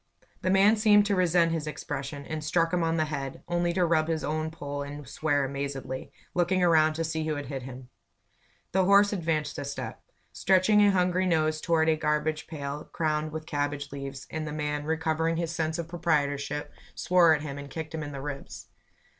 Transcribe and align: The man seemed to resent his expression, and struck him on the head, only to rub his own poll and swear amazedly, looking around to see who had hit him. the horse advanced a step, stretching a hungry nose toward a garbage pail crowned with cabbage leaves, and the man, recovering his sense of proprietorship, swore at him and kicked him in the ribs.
The 0.41 0.49
man 0.49 0.77
seemed 0.77 1.05
to 1.05 1.15
resent 1.15 1.51
his 1.51 1.67
expression, 1.67 2.25
and 2.25 2.43
struck 2.43 2.73
him 2.73 2.81
on 2.81 2.97
the 2.97 3.05
head, 3.05 3.43
only 3.47 3.71
to 3.73 3.85
rub 3.85 4.07
his 4.07 4.23
own 4.23 4.49
poll 4.49 4.81
and 4.81 5.07
swear 5.07 5.45
amazedly, 5.45 6.11
looking 6.33 6.63
around 6.63 6.93
to 6.93 7.03
see 7.03 7.27
who 7.27 7.35
had 7.35 7.45
hit 7.49 7.61
him. 7.61 7.87
the 8.71 8.85
horse 8.85 9.13
advanced 9.13 9.59
a 9.59 9.63
step, 9.63 10.01
stretching 10.33 10.81
a 10.81 10.89
hungry 10.89 11.27
nose 11.27 11.61
toward 11.61 11.87
a 11.87 11.95
garbage 11.95 12.47
pail 12.47 12.85
crowned 12.91 13.31
with 13.31 13.45
cabbage 13.45 13.91
leaves, 13.91 14.25
and 14.31 14.47
the 14.47 14.51
man, 14.51 14.85
recovering 14.85 15.37
his 15.37 15.51
sense 15.53 15.77
of 15.77 15.87
proprietorship, 15.87 16.73
swore 16.95 17.35
at 17.35 17.43
him 17.43 17.59
and 17.59 17.69
kicked 17.69 17.93
him 17.93 18.01
in 18.01 18.11
the 18.11 18.21
ribs. 18.21 18.69